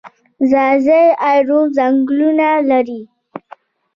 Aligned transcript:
ځاځي 0.49 1.03
اریوب 1.29 1.67
ځنګلونه 1.77 2.47
لري؟ 2.69 3.01